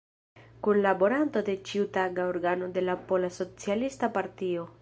Kunlaboranto 0.67 1.43
de 1.51 1.55
ĉiutaga 1.71 2.27
organo 2.31 2.73
de 2.79 2.87
la 2.89 2.99
Pola 3.11 3.33
Socialista 3.39 4.15
Partio. 4.19 4.71